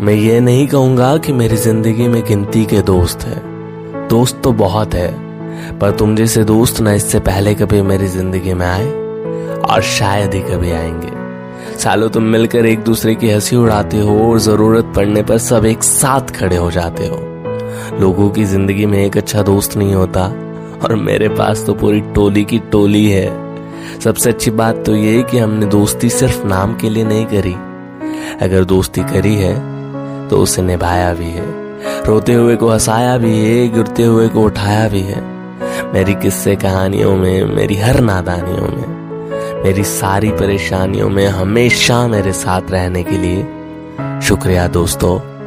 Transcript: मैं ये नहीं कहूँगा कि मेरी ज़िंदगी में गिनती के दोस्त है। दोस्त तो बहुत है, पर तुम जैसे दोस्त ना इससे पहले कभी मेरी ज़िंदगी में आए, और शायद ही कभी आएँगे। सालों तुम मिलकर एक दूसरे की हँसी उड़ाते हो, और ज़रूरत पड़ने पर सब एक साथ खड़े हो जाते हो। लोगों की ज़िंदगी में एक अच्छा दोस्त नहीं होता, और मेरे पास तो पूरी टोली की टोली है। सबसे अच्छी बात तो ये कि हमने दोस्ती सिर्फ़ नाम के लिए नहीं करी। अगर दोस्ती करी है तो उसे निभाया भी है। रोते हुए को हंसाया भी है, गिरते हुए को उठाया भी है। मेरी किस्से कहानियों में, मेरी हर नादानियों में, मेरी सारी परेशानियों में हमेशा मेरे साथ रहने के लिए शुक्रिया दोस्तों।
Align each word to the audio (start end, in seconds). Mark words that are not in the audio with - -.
मैं 0.00 0.12
ये 0.14 0.40
नहीं 0.40 0.66
कहूँगा 0.68 1.16
कि 1.16 1.32
मेरी 1.32 1.56
ज़िंदगी 1.56 2.06
में 2.08 2.22
गिनती 2.24 2.64
के 2.64 2.80
दोस्त 2.80 3.22
है। 3.22 3.36
दोस्त 4.08 4.40
तो 4.44 4.52
बहुत 4.52 4.94
है, 4.94 5.08
पर 5.78 5.90
तुम 5.90 6.14
जैसे 6.16 6.42
दोस्त 6.44 6.80
ना 6.80 6.92
इससे 6.92 7.20
पहले 7.20 7.54
कभी 7.54 7.80
मेरी 7.82 8.06
ज़िंदगी 8.06 8.52
में 8.54 8.66
आए, 8.66 8.86
और 9.62 9.82
शायद 9.82 10.34
ही 10.34 10.40
कभी 10.40 10.70
आएँगे। 10.70 11.76
सालों 11.78 12.08
तुम 12.08 12.22
मिलकर 12.22 12.66
एक 12.66 12.80
दूसरे 12.80 13.14
की 13.14 13.30
हँसी 13.30 13.56
उड़ाते 13.56 14.00
हो, 14.00 14.18
और 14.30 14.38
ज़रूरत 14.38 14.92
पड़ने 14.96 15.22
पर 15.22 15.38
सब 15.38 15.64
एक 15.64 15.82
साथ 15.82 16.30
खड़े 16.30 16.56
हो 16.56 16.70
जाते 16.70 17.06
हो। 17.06 17.16
लोगों 18.00 18.28
की 18.30 18.44
ज़िंदगी 18.44 18.86
में 18.86 18.98
एक 18.98 19.16
अच्छा 19.16 19.42
दोस्त 19.42 19.76
नहीं 19.76 19.94
होता, 19.94 20.24
और 20.84 20.94
मेरे 20.96 21.28
पास 21.28 21.64
तो 21.66 21.74
पूरी 21.74 22.00
टोली 22.00 22.44
की 22.44 22.58
टोली 22.72 23.04
है। 23.10 23.30
सबसे 24.00 24.30
अच्छी 24.30 24.50
बात 24.50 24.84
तो 24.86 24.94
ये 24.96 25.22
कि 25.22 25.38
हमने 25.38 25.66
दोस्ती 25.66 26.10
सिर्फ़ 26.10 26.46
नाम 26.46 26.76
के 26.76 26.90
लिए 26.90 27.04
नहीं 27.04 27.26
करी। 27.26 27.54
अगर 28.42 28.64
दोस्ती 28.64 29.02
करी 29.04 29.34
है 29.34 29.77
तो 30.28 30.38
उसे 30.38 30.62
निभाया 30.62 31.14
भी 31.14 31.30
है। 31.30 31.46
रोते 32.04 32.34
हुए 32.34 32.56
को 32.56 32.70
हंसाया 32.70 33.18
भी 33.18 33.38
है, 33.38 33.68
गिरते 33.68 34.02
हुए 34.02 34.28
को 34.28 34.42
उठाया 34.42 34.88
भी 34.88 35.00
है। 35.00 35.22
मेरी 35.92 36.14
किस्से 36.14 36.56
कहानियों 36.56 37.16
में, 37.16 37.44
मेरी 37.44 37.76
हर 37.76 38.00
नादानियों 38.00 38.68
में, 38.68 38.98
मेरी 39.64 39.84
सारी 39.84 40.30
परेशानियों 40.30 41.08
में 41.08 41.26
हमेशा 41.26 42.06
मेरे 42.06 42.32
साथ 42.32 42.70
रहने 42.70 43.02
के 43.02 43.18
लिए 43.18 43.46
शुक्रिया 44.20 44.68
दोस्तों। 44.68 45.37